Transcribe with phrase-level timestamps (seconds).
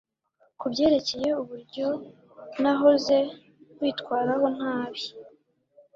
[0.59, 3.17] kubyerekeye uburyonahoze
[3.73, 5.03] nkwitwaraho ntabi